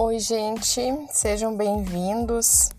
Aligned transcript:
Oi, 0.00 0.20
gente, 0.20 0.80
sejam 1.10 1.56
bem-vindos 1.56 2.70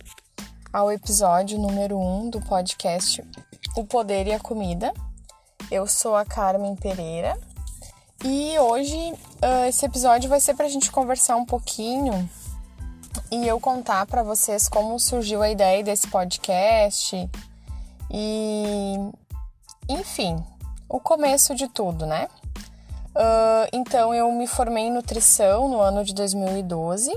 ao 0.71 0.89
episódio 0.89 1.59
número 1.59 1.97
1 1.97 2.21
um 2.21 2.29
do 2.29 2.39
podcast 2.39 3.21
O 3.75 3.83
Poder 3.83 4.25
e 4.25 4.31
a 4.31 4.39
Comida. 4.39 4.93
Eu 5.70 5.85
sou 5.85 6.16
a 6.16 6.23
Carmen 6.23 6.77
Pereira 6.77 7.38
e 8.23 8.57
hoje 8.57 8.95
uh, 8.95 9.67
esse 9.67 9.85
episódio 9.85 10.29
vai 10.29 10.39
ser 10.39 10.53
para 10.53 10.66
a 10.66 10.70
gente 10.70 10.89
conversar 10.89 11.35
um 11.35 11.45
pouquinho 11.45 12.29
e 13.29 13.45
eu 13.45 13.59
contar 13.59 14.05
para 14.05 14.23
vocês 14.23 14.70
como 14.70 14.97
surgiu 14.97 15.41
a 15.41 15.49
ideia 15.49 15.83
desse 15.83 16.07
podcast 16.07 17.29
e, 18.09 18.95
enfim, 19.89 20.41
o 20.88 21.02
começo 21.02 21.53
de 21.53 21.67
tudo, 21.67 22.05
né? 22.05 22.30
Uh, 23.59 23.68
então, 23.73 24.13
eu 24.13 24.31
me 24.31 24.48
formei 24.48 24.86
em 24.86 24.91
nutrição 24.91 25.67
no 25.67 25.80
ano 25.81 26.04
de 26.04 26.13
2012, 26.13 27.12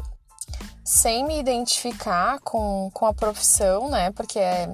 sem 0.84 1.24
me 1.24 1.38
identificar 1.38 2.40
com, 2.40 2.90
com 2.92 3.06
a 3.06 3.14
profissão, 3.14 3.88
né? 3.88 4.10
Porque 4.10 4.38
é, 4.38 4.68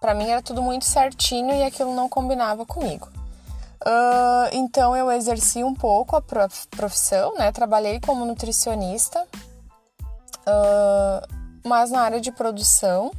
para 0.00 0.14
mim 0.14 0.28
era 0.28 0.40
tudo 0.40 0.62
muito 0.62 0.86
certinho 0.86 1.54
e 1.54 1.62
aquilo 1.62 1.94
não 1.94 2.08
combinava 2.08 2.64
comigo. 2.64 3.08
Uh, 3.84 4.48
então, 4.52 4.96
eu 4.96 5.10
exerci 5.10 5.62
um 5.62 5.74
pouco 5.74 6.16
a 6.16 6.22
profissão, 6.70 7.34
né? 7.34 7.52
Trabalhei 7.52 8.00
como 8.00 8.24
nutricionista, 8.24 9.26
uh, 10.46 11.26
mas 11.64 11.90
na 11.90 12.02
área 12.02 12.20
de 12.20 12.32
produção. 12.32 13.10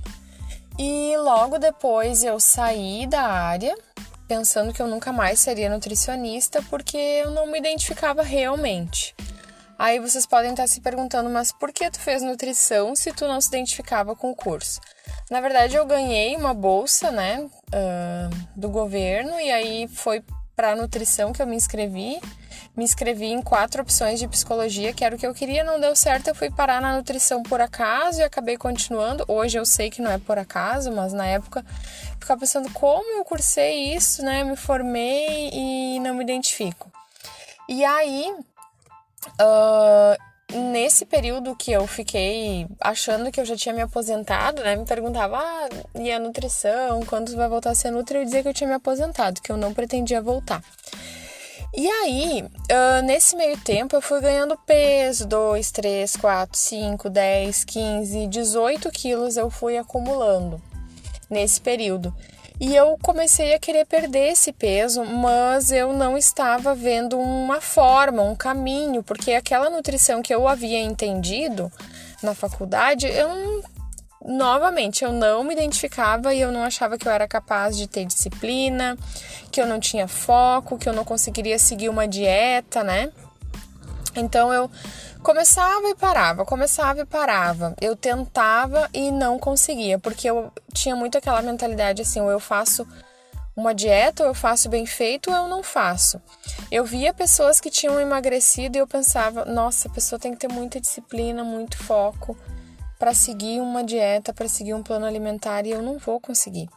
E 0.79 1.15
logo 1.17 1.59
depois 1.59 2.23
eu 2.23 2.39
saí 2.39 3.05
da 3.05 3.21
área 3.21 3.75
pensando 4.31 4.71
que 4.71 4.81
eu 4.81 4.87
nunca 4.87 5.11
mais 5.11 5.41
seria 5.41 5.69
nutricionista 5.69 6.63
porque 6.69 6.95
eu 6.95 7.31
não 7.31 7.47
me 7.47 7.59
identificava 7.59 8.23
realmente. 8.23 9.13
Aí 9.77 9.99
vocês 9.99 10.25
podem 10.25 10.51
estar 10.51 10.67
se 10.67 10.79
perguntando, 10.79 11.29
mas 11.29 11.51
por 11.51 11.73
que 11.73 11.91
tu 11.91 11.99
fez 11.99 12.23
nutrição 12.23 12.95
se 12.95 13.11
tu 13.11 13.27
não 13.27 13.41
se 13.41 13.49
identificava 13.49 14.15
com 14.15 14.31
o 14.31 14.35
curso? 14.35 14.79
Na 15.29 15.41
verdade, 15.41 15.75
eu 15.75 15.85
ganhei 15.85 16.33
uma 16.37 16.53
bolsa, 16.53 17.11
né, 17.11 17.41
uh, 17.41 18.49
do 18.55 18.69
governo 18.69 19.37
e 19.37 19.51
aí 19.51 19.85
foi 19.89 20.23
para 20.61 20.75
nutrição 20.75 21.33
que 21.33 21.41
eu 21.41 21.47
me 21.47 21.55
inscrevi 21.55 22.21
me 22.77 22.83
inscrevi 22.83 23.25
em 23.25 23.41
quatro 23.41 23.81
opções 23.81 24.19
de 24.19 24.27
psicologia, 24.27 24.93
que 24.93 25.03
era 25.03 25.15
o 25.15 25.17
que 25.17 25.25
eu 25.25 25.33
queria, 25.33 25.63
não 25.63 25.79
deu 25.79 25.95
certo, 25.95 26.27
eu 26.27 26.35
fui 26.35 26.51
parar 26.51 26.79
na 26.79 26.95
nutrição 26.95 27.41
por 27.41 27.59
acaso 27.59 28.19
e 28.19 28.23
acabei 28.23 28.55
continuando. 28.57 29.25
Hoje 29.27 29.57
eu 29.57 29.65
sei 29.65 29.89
que 29.89 30.01
não 30.01 30.11
é 30.11 30.19
por 30.19 30.37
acaso, 30.37 30.91
mas 30.91 31.11
na 31.13 31.25
época 31.25 31.65
ficava 32.19 32.39
pensando 32.39 32.71
como 32.71 33.17
eu 33.17 33.25
cursei 33.25 33.93
isso, 33.93 34.23
né? 34.23 34.43
Me 34.43 34.55
formei 34.55 35.49
e 35.51 35.99
não 35.99 36.13
me 36.13 36.23
identifico. 36.23 36.89
E 37.67 37.83
aí, 37.83 38.33
uh, 39.27 40.21
nesse 40.53 41.05
período 41.05 41.55
que 41.55 41.71
eu 41.71 41.85
fiquei 41.87 42.67
achando 42.79 43.31
que 43.31 43.39
eu 43.39 43.45
já 43.45 43.55
tinha 43.55 43.73
me 43.73 43.81
aposentado, 43.81 44.61
né? 44.61 44.75
Me 44.75 44.85
perguntava, 44.85 45.37
ah, 45.37 45.69
e 45.95 46.11
a 46.11 46.19
nutrição, 46.19 47.01
quando 47.05 47.35
vai 47.35 47.47
voltar 47.47 47.71
a 47.71 47.75
ser 47.75 47.91
nutri? 47.91 48.17
Eu 48.17 48.25
dizia 48.25 48.41
que 48.41 48.49
eu 48.49 48.53
tinha 48.53 48.67
me 48.67 48.75
aposentado, 48.75 49.41
que 49.41 49.51
eu 49.51 49.57
não 49.57 49.73
pretendia 49.73 50.21
voltar. 50.21 50.63
E 51.73 51.87
aí, 51.87 52.43
uh, 52.43 53.01
nesse 53.05 53.35
meio 53.35 53.57
tempo, 53.57 53.95
eu 53.95 54.01
fui 54.01 54.19
ganhando 54.19 54.57
peso: 54.65 55.25
2, 55.25 55.71
3, 55.71 56.15
4, 56.17 56.59
5, 56.59 57.09
10, 57.09 57.63
15, 57.63 58.27
18 58.27 58.91
quilos 58.91 59.37
eu 59.37 59.49
fui 59.49 59.77
acumulando 59.77 60.61
nesse 61.29 61.61
período. 61.61 62.13
E 62.61 62.75
eu 62.75 62.95
comecei 63.01 63.55
a 63.55 63.59
querer 63.59 63.85
perder 63.85 64.33
esse 64.33 64.53
peso, 64.53 65.03
mas 65.03 65.71
eu 65.71 65.93
não 65.93 66.15
estava 66.15 66.75
vendo 66.75 67.17
uma 67.17 67.59
forma, 67.59 68.21
um 68.21 68.35
caminho, 68.35 69.01
porque 69.01 69.33
aquela 69.33 69.67
nutrição 69.67 70.21
que 70.21 70.31
eu 70.31 70.47
havia 70.47 70.79
entendido 70.79 71.71
na 72.21 72.35
faculdade, 72.35 73.07
eu 73.07 73.29
não 73.29 73.63
novamente, 74.23 75.03
eu 75.03 75.11
não 75.11 75.43
me 75.43 75.53
identificava 75.53 76.31
e 76.31 76.41
eu 76.41 76.51
não 76.51 76.61
achava 76.61 76.99
que 76.99 77.07
eu 77.07 77.11
era 77.11 77.27
capaz 77.27 77.75
de 77.75 77.87
ter 77.87 78.05
disciplina, 78.05 78.95
que 79.51 79.59
eu 79.59 79.65
não 79.65 79.79
tinha 79.79 80.07
foco, 80.07 80.77
que 80.77 80.87
eu 80.87 80.93
não 80.93 81.03
conseguiria 81.03 81.57
seguir 81.57 81.89
uma 81.89 82.07
dieta, 82.07 82.83
né? 82.83 83.11
Então 84.15 84.53
eu 84.53 84.69
começava 85.23 85.87
e 85.89 85.95
parava, 85.95 86.45
começava 86.45 87.01
e 87.01 87.05
parava. 87.05 87.75
Eu 87.79 87.95
tentava 87.95 88.89
e 88.93 89.11
não 89.11 89.39
conseguia, 89.39 89.99
porque 89.99 90.29
eu 90.29 90.51
tinha 90.73 90.95
muito 90.95 91.17
aquela 91.17 91.41
mentalidade 91.41 92.01
assim, 92.01 92.19
ou 92.21 92.29
eu 92.29 92.39
faço 92.39 92.87
uma 93.55 93.73
dieta, 93.73 94.23
ou 94.23 94.29
eu 94.29 94.33
faço 94.33 94.69
bem 94.69 94.85
feito, 94.85 95.29
ou 95.29 95.35
eu 95.35 95.47
não 95.47 95.61
faço. 95.61 96.21
Eu 96.71 96.85
via 96.85 97.13
pessoas 97.13 97.59
que 97.59 97.69
tinham 97.69 97.99
emagrecido 97.99 98.77
e 98.77 98.79
eu 98.79 98.87
pensava, 98.87 99.45
nossa, 99.45 99.87
a 99.87 99.91
pessoa 99.91 100.19
tem 100.19 100.31
que 100.31 100.39
ter 100.39 100.51
muita 100.51 100.79
disciplina, 100.79 101.43
muito 101.43 101.77
foco 101.77 102.37
para 102.97 103.15
seguir 103.15 103.59
uma 103.59 103.83
dieta, 103.83 104.31
para 104.31 104.47
seguir 104.47 104.75
um 104.75 104.83
plano 104.83 105.07
alimentar 105.07 105.65
e 105.65 105.71
eu 105.71 105.81
não 105.81 105.97
vou 105.97 106.19
conseguir. 106.19 106.69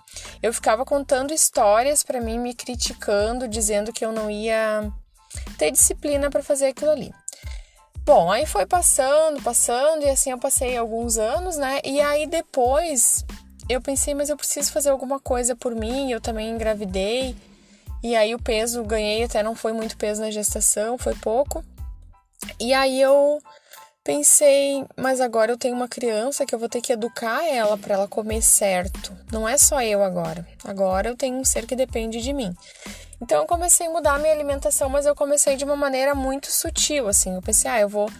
Eu 0.42 0.54
ficava 0.54 0.84
contando 0.84 1.34
histórias 1.34 2.02
para 2.02 2.18
mim, 2.18 2.38
me 2.38 2.54
criticando, 2.54 3.46
dizendo 3.46 3.92
que 3.92 4.04
eu 4.04 4.10
não 4.10 4.30
ia 4.30 4.90
ter 5.58 5.70
disciplina 5.70 6.30
para 6.30 6.42
fazer 6.42 6.68
aquilo 6.68 6.90
ali. 6.90 7.12
Bom, 8.04 8.30
aí 8.30 8.44
foi 8.44 8.66
passando, 8.66 9.42
passando 9.42 10.02
e 10.02 10.10
assim 10.10 10.30
eu 10.30 10.38
passei 10.38 10.76
alguns 10.76 11.16
anos, 11.16 11.56
né? 11.56 11.80
E 11.84 12.00
aí 12.00 12.26
depois 12.26 13.24
eu 13.68 13.80
pensei, 13.80 14.12
mas 14.12 14.28
eu 14.28 14.36
preciso 14.36 14.70
fazer 14.70 14.90
alguma 14.90 15.18
coisa 15.18 15.56
por 15.56 15.74
mim. 15.74 16.10
Eu 16.10 16.20
também 16.20 16.50
engravidei. 16.50 17.34
E 18.02 18.14
aí 18.14 18.34
o 18.34 18.42
peso 18.42 18.84
ganhei, 18.84 19.24
até 19.24 19.42
não 19.42 19.56
foi 19.56 19.72
muito 19.72 19.96
peso 19.96 20.20
na 20.20 20.30
gestação, 20.30 20.98
foi 20.98 21.14
pouco. 21.14 21.64
E 22.60 22.74
aí 22.74 23.00
eu 23.00 23.40
Pensei, 24.04 24.84
mas 24.98 25.18
agora 25.18 25.50
eu 25.50 25.56
tenho 25.56 25.74
uma 25.74 25.88
criança 25.88 26.44
que 26.44 26.54
eu 26.54 26.58
vou 26.58 26.68
ter 26.68 26.82
que 26.82 26.92
educar 26.92 27.42
ela 27.42 27.78
para 27.78 27.94
ela 27.94 28.06
comer 28.06 28.42
certo. 28.42 29.16
Não 29.32 29.48
é 29.48 29.56
só 29.56 29.80
eu 29.80 30.02
agora. 30.04 30.46
Agora 30.62 31.08
eu 31.08 31.16
tenho 31.16 31.38
um 31.38 31.44
ser 31.44 31.66
que 31.66 31.74
depende 31.74 32.20
de 32.20 32.34
mim. 32.34 32.54
Então 33.24 33.40
eu 33.40 33.46
comecei 33.46 33.86
a 33.86 33.90
mudar 33.90 34.16
a 34.16 34.18
minha 34.18 34.34
alimentação, 34.34 34.90
mas 34.90 35.06
eu 35.06 35.14
comecei 35.14 35.56
de 35.56 35.64
uma 35.64 35.74
maneira 35.74 36.14
muito 36.14 36.52
sutil, 36.52 37.08
assim. 37.08 37.34
Eu 37.34 37.40
pensei, 37.40 37.70
ah, 37.70 37.80
eu 37.80 37.88
vou 37.88 38.10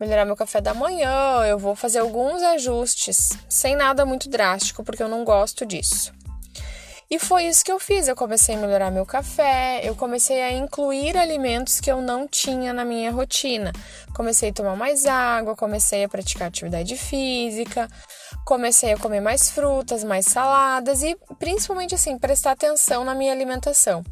melhorar 0.00 0.24
meu 0.24 0.34
café 0.34 0.62
da 0.62 0.72
manhã, 0.72 1.44
eu 1.46 1.58
vou 1.58 1.76
fazer 1.76 1.98
alguns 1.98 2.42
ajustes, 2.42 3.36
sem 3.50 3.76
nada 3.76 4.06
muito 4.06 4.30
drástico, 4.30 4.82
porque 4.82 5.02
eu 5.02 5.08
não 5.08 5.24
gosto 5.24 5.66
disso. 5.66 6.10
E 7.08 7.20
foi 7.20 7.44
isso 7.44 7.64
que 7.64 7.70
eu 7.70 7.78
fiz. 7.78 8.08
Eu 8.08 8.16
comecei 8.16 8.56
a 8.56 8.58
melhorar 8.58 8.90
meu 8.90 9.06
café, 9.06 9.80
eu 9.84 9.94
comecei 9.94 10.42
a 10.42 10.50
incluir 10.50 11.16
alimentos 11.16 11.80
que 11.80 11.90
eu 11.90 12.02
não 12.02 12.26
tinha 12.26 12.72
na 12.72 12.84
minha 12.84 13.12
rotina. 13.12 13.72
Comecei 14.14 14.50
a 14.50 14.52
tomar 14.52 14.74
mais 14.74 15.06
água, 15.06 15.54
comecei 15.54 16.02
a 16.02 16.08
praticar 16.08 16.48
atividade 16.48 16.96
física, 16.96 17.88
comecei 18.44 18.92
a 18.92 18.98
comer 18.98 19.20
mais 19.20 19.50
frutas, 19.50 20.02
mais 20.02 20.26
saladas 20.26 21.04
e 21.04 21.16
principalmente 21.38 21.94
assim, 21.94 22.18
prestar 22.18 22.52
atenção 22.52 23.04
na 23.04 23.14
minha 23.14 23.32
alimentação. 23.32 24.02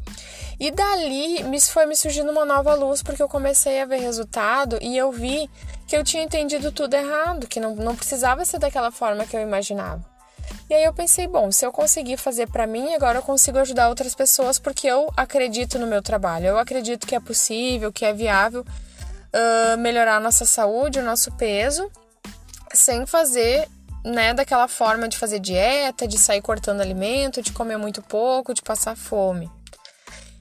E 0.57 0.71
dali 0.71 1.43
foi 1.69 1.85
me 1.85 1.97
surgindo 1.97 2.31
uma 2.31 2.45
nova 2.45 2.73
luz 2.75 3.03
porque 3.03 3.21
eu 3.21 3.27
comecei 3.27 3.81
a 3.81 3.85
ver 3.85 3.99
resultado 3.99 4.79
e 4.81 4.95
eu 4.95 5.11
vi 5.11 5.49
que 5.85 5.97
eu 5.97 6.03
tinha 6.03 6.23
entendido 6.23 6.71
tudo 6.71 6.93
errado, 6.93 7.45
que 7.45 7.59
não, 7.59 7.75
não 7.75 7.93
precisava 7.93 8.45
ser 8.45 8.57
daquela 8.57 8.89
forma 8.89 9.25
que 9.25 9.35
eu 9.35 9.41
imaginava. 9.41 10.14
E 10.69 10.73
aí 10.73 10.83
eu 10.83 10.93
pensei, 10.93 11.27
bom, 11.27 11.51
se 11.51 11.63
eu 11.63 11.71
conseguir 11.71 12.17
fazer 12.17 12.47
para 12.47 12.65
mim, 12.65 12.93
agora 12.95 13.19
eu 13.19 13.21
consigo 13.21 13.59
ajudar 13.59 13.87
outras 13.87 14.15
pessoas 14.15 14.57
porque 14.57 14.87
eu 14.87 15.11
acredito 15.15 15.77
no 15.77 15.85
meu 15.85 16.01
trabalho. 16.01 16.47
Eu 16.47 16.57
acredito 16.57 17.05
que 17.05 17.15
é 17.15 17.19
possível, 17.19 17.93
que 17.93 18.03
é 18.03 18.11
viável 18.11 18.61
uh, 18.61 19.77
melhorar 19.77 20.15
a 20.15 20.19
nossa 20.19 20.43
saúde, 20.43 20.99
o 20.99 21.03
nosso 21.03 21.31
peso, 21.33 21.91
sem 22.73 23.05
fazer, 23.05 23.67
né, 24.03 24.33
daquela 24.33 24.67
forma 24.67 25.07
de 25.07 25.17
fazer 25.17 25.39
dieta, 25.39 26.07
de 26.07 26.17
sair 26.17 26.41
cortando 26.41 26.81
alimento, 26.81 27.43
de 27.43 27.51
comer 27.51 27.77
muito 27.77 28.01
pouco, 28.01 28.53
de 28.53 28.63
passar 28.63 28.95
fome. 28.95 29.51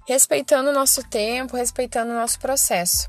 Respeitando 0.06 0.70
o 0.70 0.72
nosso 0.72 1.02
tempo, 1.02 1.56
respeitando 1.56 2.12
o 2.12 2.14
nosso 2.14 2.38
processo. 2.38 3.08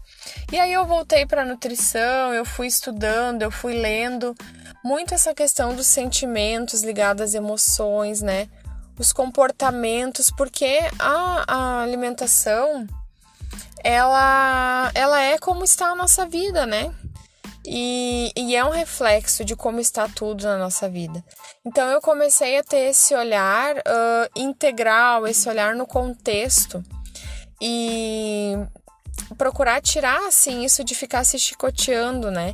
E 0.51 0.59
aí 0.59 0.73
eu 0.73 0.85
voltei 0.85 1.25
para 1.25 1.45
nutrição, 1.45 2.33
eu 2.33 2.45
fui 2.45 2.67
estudando, 2.67 3.41
eu 3.41 3.51
fui 3.51 3.73
lendo 3.73 4.35
muito 4.83 5.13
essa 5.13 5.33
questão 5.33 5.75
dos 5.75 5.87
sentimentos 5.87 6.83
ligados 6.83 7.21
às 7.21 7.33
emoções, 7.33 8.21
né? 8.21 8.47
Os 8.97 9.11
comportamentos, 9.11 10.29
porque 10.29 10.79
a, 10.99 11.43
a 11.47 11.81
alimentação 11.83 12.87
ela, 13.83 14.91
ela 14.95 15.21
é 15.21 15.37
como 15.37 15.63
está 15.63 15.89
a 15.89 15.95
nossa 15.95 16.25
vida, 16.25 16.65
né? 16.65 16.91
E, 17.63 18.31
e, 18.35 18.55
é 18.55 18.63
um 18.63 18.69
reflexo 18.69 19.43
de 19.43 19.55
como 19.55 19.79
está 19.79 20.07
tudo 20.07 20.43
na 20.43 20.57
nossa 20.57 20.87
vida. 20.87 21.23
Então 21.65 21.89
eu 21.89 21.99
comecei 21.99 22.57
a 22.57 22.63
ter 22.63 22.89
esse 22.91 23.15
olhar 23.15 23.75
uh, 23.77 24.29
integral, 24.35 25.27
esse 25.27 25.49
olhar 25.49 25.75
no 25.75 25.87
contexto 25.87 26.83
e 27.59 28.53
procurar 29.37 29.81
tirar 29.81 30.27
assim 30.27 30.63
isso 30.63 30.83
de 30.83 30.93
ficar 30.93 31.23
se 31.23 31.39
chicoteando, 31.39 32.29
né? 32.29 32.53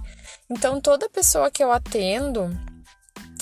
Então, 0.50 0.80
toda 0.80 1.10
pessoa 1.10 1.52
que 1.52 1.64
eu 1.64 1.72
atendo 1.72 2.50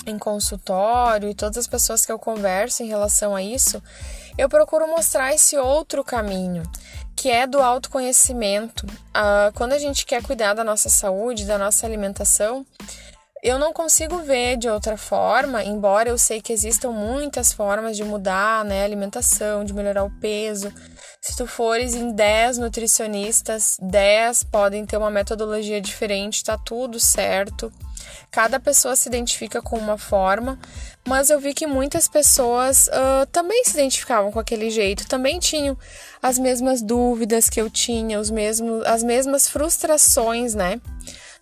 em 0.06 0.18
consultório 0.18 1.28
e 1.28 1.34
todas 1.34 1.58
as 1.58 1.66
pessoas 1.66 2.04
que 2.04 2.12
eu 2.12 2.18
converso 2.18 2.82
em 2.82 2.86
relação 2.86 3.34
a 3.34 3.42
isso, 3.42 3.82
eu 4.38 4.48
procuro 4.48 4.86
mostrar 4.88 5.34
esse 5.34 5.56
outro 5.56 6.02
caminho, 6.02 6.62
que 7.14 7.30
é 7.30 7.46
do 7.46 7.60
autoconhecimento. 7.60 8.86
Uh, 8.86 9.52
quando 9.54 9.72
a 9.72 9.78
gente 9.78 10.06
quer 10.06 10.22
cuidar 10.22 10.54
da 10.54 10.64
nossa 10.64 10.88
saúde, 10.88 11.44
da 11.44 11.58
nossa 11.58 11.86
alimentação, 11.86 12.64
eu 13.42 13.58
não 13.58 13.72
consigo 13.72 14.18
ver 14.18 14.56
de 14.56 14.68
outra 14.68 14.96
forma, 14.96 15.64
embora 15.64 16.10
eu 16.10 16.18
sei 16.18 16.42
que 16.42 16.52
existam 16.52 16.90
muitas 16.90 17.52
formas 17.52 17.96
de 17.96 18.04
mudar 18.04 18.64
né, 18.64 18.82
a 18.82 18.84
alimentação, 18.84 19.64
de 19.64 19.72
melhorar 19.72 20.04
o 20.04 20.10
peso. 20.20 20.72
Tu 21.40 21.46
fores 21.46 21.94
em 21.94 22.12
10 22.12 22.58
nutricionistas, 22.58 23.78
10 23.80 24.44
podem 24.44 24.84
ter 24.84 24.98
uma 24.98 25.10
metodologia 25.10 25.80
diferente, 25.80 26.44
tá 26.44 26.58
tudo 26.58 27.00
certo. 27.00 27.72
Cada 28.30 28.60
pessoa 28.60 28.94
se 28.94 29.08
identifica 29.08 29.62
com 29.62 29.78
uma 29.78 29.96
forma, 29.96 30.58
mas 31.08 31.30
eu 31.30 31.40
vi 31.40 31.54
que 31.54 31.66
muitas 31.66 32.06
pessoas 32.06 32.88
uh, 32.88 33.24
também 33.32 33.64
se 33.64 33.70
identificavam 33.70 34.30
com 34.30 34.38
aquele 34.38 34.68
jeito, 34.68 35.08
também 35.08 35.38
tinham 35.38 35.78
as 36.22 36.38
mesmas 36.38 36.82
dúvidas 36.82 37.48
que 37.48 37.58
eu 37.58 37.70
tinha, 37.70 38.20
os 38.20 38.30
mesmos, 38.30 38.84
as 38.84 39.02
mesmas 39.02 39.48
frustrações, 39.48 40.54
né? 40.54 40.78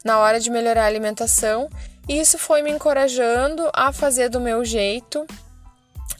Na 0.04 0.20
hora 0.20 0.38
de 0.38 0.48
melhorar 0.48 0.84
a 0.84 0.86
alimentação. 0.86 1.68
E 2.08 2.20
isso 2.20 2.38
foi 2.38 2.62
me 2.62 2.70
encorajando 2.70 3.68
a 3.74 3.92
fazer 3.92 4.28
do 4.28 4.38
meu 4.38 4.64
jeito, 4.64 5.26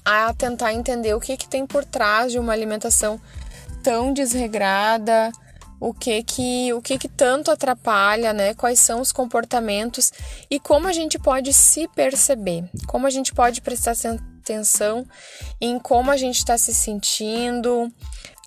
a 0.04 0.34
tentar 0.34 0.72
entender 0.72 1.14
o 1.14 1.20
que, 1.20 1.36
que 1.36 1.48
tem 1.48 1.64
por 1.64 1.84
trás 1.84 2.32
de 2.32 2.40
uma 2.40 2.52
alimentação 2.52 3.20
tão 3.82 4.12
desregrada, 4.12 5.30
o 5.80 5.94
que 5.94 6.22
que 6.22 6.72
o 6.72 6.82
que 6.82 6.98
que 6.98 7.08
tanto 7.08 7.50
atrapalha, 7.50 8.32
né? 8.32 8.54
Quais 8.54 8.80
são 8.80 9.00
os 9.00 9.12
comportamentos 9.12 10.12
e 10.50 10.58
como 10.58 10.88
a 10.88 10.92
gente 10.92 11.18
pode 11.18 11.52
se 11.52 11.86
perceber, 11.88 12.68
como 12.86 13.06
a 13.06 13.10
gente 13.10 13.32
pode 13.32 13.60
prestar 13.60 13.94
atenção 14.40 15.06
em 15.60 15.78
como 15.78 16.10
a 16.10 16.16
gente 16.16 16.38
está 16.38 16.58
se 16.58 16.74
sentindo 16.74 17.92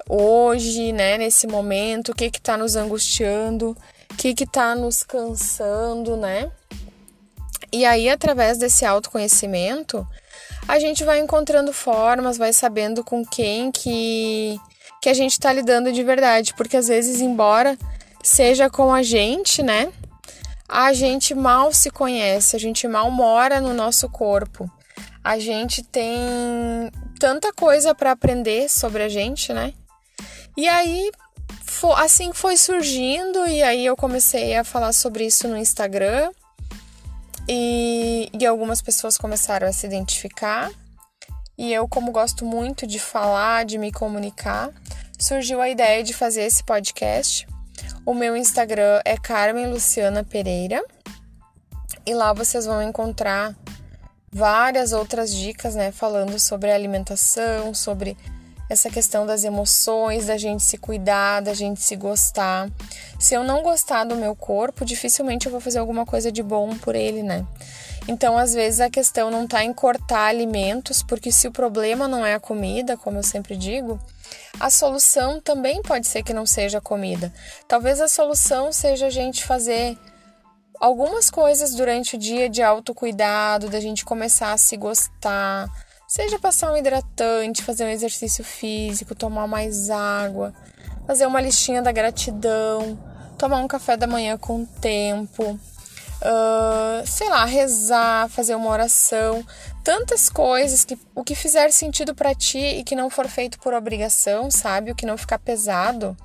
hoje, 0.10 0.92
né? 0.92 1.18
Nesse 1.18 1.48
momento, 1.48 2.10
o 2.10 2.16
que 2.16 2.30
que 2.30 2.40
está 2.40 2.58
nos 2.58 2.76
angustiando, 2.76 3.78
o 4.12 4.16
que 4.16 4.34
que 4.34 4.44
está 4.44 4.76
nos 4.76 5.04
cansando, 5.04 6.18
né? 6.18 6.52
E 7.72 7.86
aí, 7.86 8.10
através 8.10 8.58
desse 8.58 8.84
autoconhecimento, 8.84 10.06
a 10.68 10.80
gente 10.80 11.04
vai 11.04 11.20
encontrando 11.20 11.74
formas, 11.74 12.38
vai 12.38 12.54
sabendo 12.54 13.04
com 13.04 13.26
quem 13.26 13.72
que 13.72 14.60
que 15.02 15.10
a 15.10 15.14
gente 15.16 15.32
está 15.32 15.52
lidando 15.52 15.92
de 15.92 16.04
verdade, 16.04 16.54
porque 16.54 16.78
às 16.78 16.88
vezes, 16.88 17.22
embora 17.22 17.76
seja 18.24 18.70
com 18.70 18.94
a 18.94 19.02
gente, 19.02 19.64
né? 19.64 19.92
A 20.70 20.94
gente 20.94 21.34
mal 21.34 21.74
se 21.74 21.90
conhece, 21.90 22.56
a 22.56 22.60
gente 22.60 22.88
mal 22.88 23.10
mora 23.10 23.60
no 23.60 23.74
nosso 23.74 24.08
corpo. 24.08 24.70
A 25.24 25.40
gente 25.40 25.84
tem 25.84 26.12
tanta 27.20 27.52
coisa 27.52 27.94
para 27.96 28.12
aprender 28.12 28.70
sobre 28.70 29.04
a 29.04 29.10
gente, 29.10 29.52
né? 29.52 29.74
E 30.56 30.68
aí, 30.68 31.12
assim 31.98 32.32
foi 32.32 32.58
surgindo, 32.58 33.46
e 33.48 33.64
aí 33.64 33.86
eu 33.86 33.96
comecei 33.96 34.56
a 34.56 34.64
falar 34.64 34.94
sobre 34.94 35.26
isso 35.26 35.48
no 35.48 35.58
Instagram. 35.58 36.32
E, 37.48 38.30
e 38.34 38.46
algumas 38.46 38.82
pessoas 38.82 39.18
começaram 39.18 39.68
a 39.68 39.72
se 39.72 39.86
identificar. 39.86 40.72
E 41.58 41.74
eu, 41.74 41.88
como 41.88 42.12
gosto 42.12 42.46
muito 42.46 42.88
de 42.88 43.00
falar, 43.00 43.66
de 43.66 43.78
me 43.78 43.92
comunicar, 43.92 44.72
surgiu 45.20 45.62
a 45.62 45.70
ideia 45.70 46.04
de 46.04 46.14
fazer 46.14 46.42
esse 46.42 46.64
podcast. 46.64 47.48
O 48.06 48.14
meu 48.14 48.36
Instagram 48.36 49.02
é 49.06 49.18
Carmen 49.18 49.68
Luciana 49.68 50.24
Pereira. 50.24 50.84
E 52.06 52.14
lá 52.14 52.34
vocês 52.34 52.66
vão 52.66 52.82
encontrar 52.82 53.56
várias 54.32 54.92
outras 54.92 55.34
dicas, 55.34 55.76
né, 55.76 55.92
falando 55.92 56.40
sobre 56.40 56.72
alimentação, 56.72 57.74
sobre 57.74 58.18
essa 58.72 58.90
questão 58.90 59.26
das 59.26 59.44
emoções, 59.44 60.28
da 60.28 60.38
gente 60.38 60.64
se 60.64 60.78
cuidar, 60.78 61.42
da 61.42 61.54
gente 61.54 61.82
se 61.82 61.94
gostar. 61.98 62.70
Se 63.20 63.34
eu 63.34 63.44
não 63.44 63.62
gostar 63.62 64.06
do 64.06 64.16
meu 64.16 64.34
corpo, 64.34 64.86
dificilmente 64.86 65.46
eu 65.46 65.52
vou 65.52 65.60
fazer 65.60 65.80
alguma 65.80 66.06
coisa 66.06 66.32
de 66.32 66.42
bom 66.42 66.78
por 66.78 66.96
ele, 66.96 67.22
né? 67.22 67.46
Então, 68.08 68.38
às 68.38 68.54
vezes 68.54 68.80
a 68.80 68.90
questão 68.90 69.30
não 69.30 69.44
está 69.44 69.62
em 69.62 69.74
cortar 69.74 70.28
alimentos, 70.28 71.04
porque 71.04 71.34
se 71.34 71.50
o 71.50 71.52
problema 71.52 72.08
não 72.08 72.26
é 72.26 72.34
a 72.34 72.40
comida, 72.40 72.96
como 72.96 73.18
eu 73.18 73.24
sempre 73.24 73.58
digo, 73.58 74.00
a 74.58 74.70
solução 74.70 75.42
também 75.42 75.82
pode 75.82 76.08
ser 76.08 76.24
que 76.24 76.34
não 76.34 76.46
seja 76.46 76.78
a 76.78 76.82
comida. 76.82 77.32
Talvez 77.68 78.00
a 78.00 78.08
solução 78.08 78.72
seja 78.72 79.08
a 79.08 79.10
gente 79.12 79.44
fazer 79.44 79.98
algumas 80.80 81.30
coisas 81.30 81.76
durante 81.76 82.16
o 82.16 82.18
dia 82.18 82.48
de 82.48 82.64
autocuidado, 82.64 83.70
da 83.70 83.82
gente 83.82 84.06
começar 84.06 84.54
a 84.54 84.58
se 84.58 84.78
gostar, 84.78 85.68
seja 86.12 86.38
passar 86.38 86.74
um 86.74 86.76
hidratante, 86.76 87.64
fazer 87.64 87.86
um 87.86 87.90
exercício 87.90 88.44
físico, 88.44 89.16
tomar 89.16 89.48
mais 89.48 89.90
água, 89.90 90.54
fazer 91.08 91.26
uma 91.26 91.40
listinha 91.40 91.82
da 91.82 91.90
gratidão, 91.90 93.02
tomar 93.38 93.60
um 93.60 93.68
café 93.68 93.96
da 93.96 94.06
manhã 94.06 94.38
com 94.38 94.66
tempo 94.66 95.58
uh, 96.22 97.08
sei 97.08 97.30
lá, 97.30 97.46
rezar, 97.46 98.28
fazer 98.28 98.56
uma 98.56 98.70
oração, 98.70 99.42
tantas 99.86 100.28
coisas 100.28 100.84
que 100.84 101.00
o 101.16 101.24
que 101.24 101.34
fizer 101.34 101.72
sentido 101.72 102.14
para 102.14 102.36
ti 102.36 102.60
e 102.60 102.84
que 102.84 102.94
não 102.94 103.10
for 103.10 103.30
feito 103.30 103.58
por 103.60 103.74
obrigação, 103.74 104.52
sabe? 104.52 104.92
O 104.92 104.96
que 104.96 105.06
não 105.06 105.18
ficar 105.18 105.40
pesado, 105.40 106.18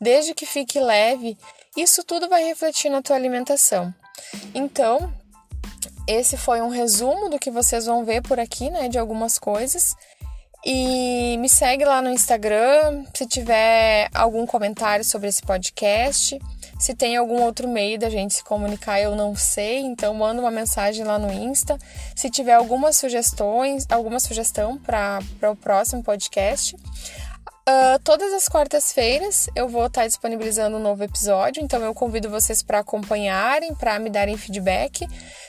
desde 0.00 0.34
que 0.34 0.46
fique 0.46 0.80
leve, 0.80 1.38
isso 1.76 2.02
tudo 2.02 2.28
vai 2.28 2.42
refletir 2.42 2.90
na 2.90 3.00
tua 3.00 3.14
alimentação. 3.14 3.94
Então, 4.52 5.12
esse 6.08 6.38
foi 6.38 6.62
um 6.62 6.70
resumo 6.70 7.28
do 7.28 7.38
que 7.38 7.50
vocês 7.50 7.84
vão 7.84 8.04
ver 8.04 8.22
por 8.22 8.40
aqui, 8.40 8.70
né, 8.70 8.88
de 8.88 8.98
algumas 8.98 9.38
coisas. 9.38 9.94
E 10.64 11.36
me 11.38 11.48
segue 11.48 11.84
lá 11.84 12.02
no 12.02 12.10
Instagram 12.10 13.04
se 13.14 13.26
tiver 13.26 14.08
algum 14.12 14.44
comentário 14.46 15.04
sobre 15.04 15.28
esse 15.28 15.42
podcast. 15.42 16.38
Se 16.80 16.94
tem 16.94 17.16
algum 17.16 17.42
outro 17.42 17.68
meio 17.68 17.98
da 17.98 18.08
gente 18.08 18.34
se 18.34 18.44
comunicar, 18.44 19.00
eu 19.00 19.14
não 19.14 19.36
sei, 19.36 19.80
então 19.80 20.14
manda 20.14 20.40
uma 20.40 20.50
mensagem 20.50 21.04
lá 21.04 21.18
no 21.18 21.32
Insta. 21.32 21.78
Se 22.16 22.30
tiver 22.30 22.54
algumas 22.54 22.96
sugestões, 22.96 23.86
alguma 23.90 24.18
sugestão 24.18 24.78
para 24.78 25.20
o 25.42 25.56
próximo 25.56 26.02
podcast. 26.02 26.74
Uh, 27.68 27.98
todas 28.02 28.32
as 28.32 28.48
quartas-feiras 28.48 29.46
eu 29.54 29.68
vou 29.68 29.84
estar 29.84 30.06
disponibilizando 30.06 30.78
um 30.78 30.80
novo 30.80 31.04
episódio, 31.04 31.62
então 31.62 31.82
eu 31.82 31.92
convido 31.92 32.30
vocês 32.30 32.62
para 32.62 32.78
acompanharem, 32.78 33.74
para 33.74 33.98
me 33.98 34.08
darem 34.08 34.38
feedback, 34.38 35.06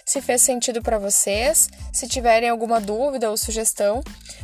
se 0.09 0.23
fez 0.23 0.41
sentido 0.41 0.81
para 0.81 0.97
vocês, 0.97 1.69
se 1.93 2.07
tiverem 2.07 2.49
alguma 2.49 2.81
dúvida 2.81 3.29
ou 3.29 3.37
sugestão 3.37 4.01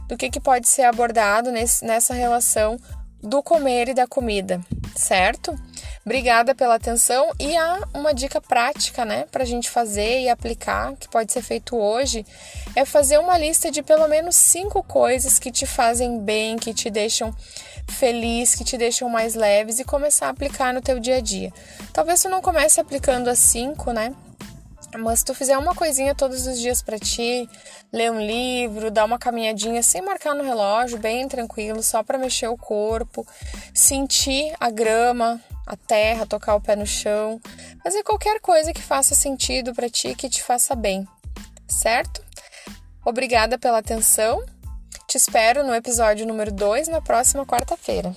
do 0.08 0.16
que, 0.16 0.30
que 0.30 0.40
pode 0.40 0.68
ser 0.68 0.84
abordado 0.84 1.52
nesse, 1.52 1.84
nessa 1.84 2.14
relação 2.14 2.80
do 3.20 3.42
comer 3.42 3.90
e 3.90 3.96
da 3.96 4.06
comida, 4.06 4.62
certo? 4.96 5.60
Obrigada 6.06 6.54
pela 6.54 6.76
atenção 6.76 7.32
e 7.40 7.58
há 7.58 7.82
uma 7.96 8.14
dica 8.14 8.40
prática, 8.40 9.04
né, 9.04 9.26
para 9.32 9.42
a 9.42 9.46
gente 9.46 9.68
fazer 9.68 10.22
e 10.22 10.30
aplicar, 10.30 10.94
que 10.98 11.10
pode 11.10 11.34
ser 11.34 11.42
feito 11.42 11.76
hoje, 11.76 12.24
é 12.76 12.86
fazer 12.86 13.18
uma 13.18 13.36
lista 13.36 13.72
de 13.72 13.82
pelo 13.82 14.08
menos 14.08 14.36
cinco 14.36 14.84
coisas 14.84 15.40
que 15.40 15.52
te 15.52 15.66
fazem 15.66 16.20
bem, 16.20 16.58
que 16.58 16.76
te 16.76 16.92
deixam 16.92 17.36
feliz, 17.90 18.54
que 18.54 18.64
te 18.64 18.78
deixam 18.78 19.10
mais 19.10 19.34
leves 19.34 19.80
e 19.80 19.84
começar 19.84 20.28
a 20.28 20.30
aplicar 20.30 20.72
no 20.76 20.82
teu 20.82 21.00
dia 21.00 21.16
a 21.16 21.22
dia. 21.22 21.52
Talvez 21.92 22.22
tu 22.22 22.30
não 22.30 22.40
comece 22.40 22.80
aplicando 22.80 23.30
as 23.30 23.40
cinco, 23.40 23.92
né? 23.92 24.14
Mas 24.98 25.20
se 25.20 25.26
tu 25.26 25.34
fizer 25.34 25.58
uma 25.58 25.76
coisinha 25.76 26.16
todos 26.16 26.48
os 26.48 26.60
dias 26.60 26.82
para 26.82 26.98
ti, 26.98 27.50
ler 27.92 28.12
um 28.12 28.20
livro, 28.20 28.90
dar 28.92 29.06
uma 29.06 29.20
caminhadinha 29.20 29.82
sem 29.84 30.02
marcar 30.02 30.34
no 30.34 30.44
relógio, 30.44 30.98
bem 30.98 31.28
tranquilo, 31.28 31.84
só 31.84 32.04
para 32.04 32.18
mexer 32.18 32.48
o 32.48 32.58
corpo, 32.58 33.26
sentir 33.74 34.54
a 34.60 34.70
grama, 34.70 35.42
a 35.66 35.76
terra, 35.76 36.26
tocar 36.26 36.56
o 36.56 36.62
pé 36.62 36.76
no 36.76 36.86
chão, 36.86 37.40
fazer 37.84 38.04
qualquer 38.04 38.40
coisa 38.40 38.74
que 38.74 38.82
faça 38.82 39.16
sentido 39.16 39.74
para 39.74 39.90
ti, 39.90 40.16
que 40.16 40.30
te 40.30 40.42
faça 40.42 40.76
bem, 40.76 41.08
certo? 41.68 42.24
Obrigada 43.04 43.58
pela 43.58 43.80
atenção. 43.80 44.44
Te 45.08 45.18
espero 45.18 45.64
no 45.64 45.76
episódio 45.76 46.26
número 46.26 46.52
2 46.52 46.88
na 46.88 47.02
próxima 47.02 47.46
quarta-feira. 47.46 48.16